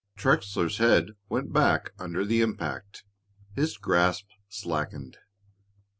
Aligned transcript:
Trexler's 0.17 0.79
head 0.79 1.09
went 1.29 1.53
back 1.53 1.91
under 1.99 2.25
the 2.25 2.41
impact; 2.41 3.03
his 3.53 3.77
grasp 3.77 4.25
slackened. 4.49 5.17